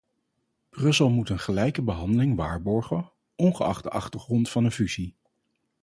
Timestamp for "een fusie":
4.65-5.15